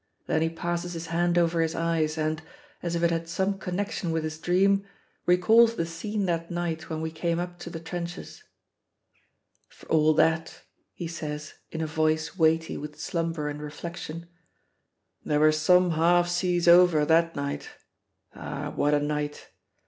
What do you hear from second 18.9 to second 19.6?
a night!